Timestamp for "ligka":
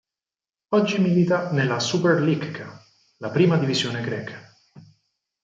2.21-2.75